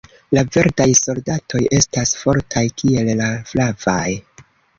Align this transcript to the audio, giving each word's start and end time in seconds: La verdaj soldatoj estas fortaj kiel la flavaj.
La 0.35 0.43
verdaj 0.53 0.87
soldatoj 0.99 1.61
estas 1.81 2.15
fortaj 2.23 2.65
kiel 2.81 3.13
la 3.21 3.29
flavaj. 3.53 4.09